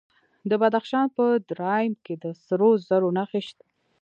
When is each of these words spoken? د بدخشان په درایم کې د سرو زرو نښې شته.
د 0.49 0.51
بدخشان 0.61 1.07
په 1.17 1.25
درایم 1.49 1.93
کې 2.05 2.13
د 2.23 2.25
سرو 2.45 2.69
زرو 2.87 3.09
نښې 3.17 3.41
شته. 3.47 3.65